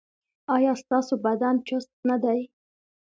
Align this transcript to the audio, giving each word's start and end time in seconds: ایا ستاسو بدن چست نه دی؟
ایا 0.55 0.73
ستاسو 0.81 1.13
بدن 1.25 1.55
چست 1.67 1.91
نه 2.09 2.15
دی؟ 2.23 2.39